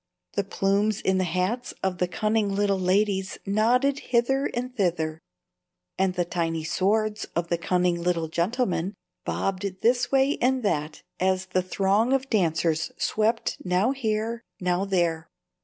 The 0.33 0.43
plumes 0.43 0.99
in 0.99 1.19
the 1.19 1.25
hats 1.25 1.75
of 1.83 1.99
the 1.99 2.07
cunning 2.07 2.55
little 2.55 2.79
ladies 2.79 3.37
nodded 3.45 3.99
hither 3.99 4.47
and 4.51 4.75
thither, 4.75 5.19
and 5.95 6.15
the 6.15 6.25
tiny 6.25 6.63
swords 6.63 7.25
of 7.35 7.49
the 7.49 7.57
cunning 7.59 8.01
little 8.01 8.27
gentlemen 8.27 8.95
bobbed 9.25 9.81
this 9.83 10.11
way 10.11 10.39
and 10.41 10.63
that 10.63 11.03
as 11.19 11.45
the 11.45 11.61
throng 11.61 12.13
of 12.13 12.31
dancers 12.31 12.91
swept 12.97 13.57
now 13.63 13.91
here, 13.91 14.41
now 14.59 14.85
there. 14.85 15.27